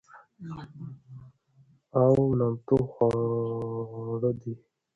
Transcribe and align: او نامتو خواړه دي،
او 1.99 2.13
نامتو 2.37 2.77
خواړه 2.91 4.31
دي، 4.39 4.53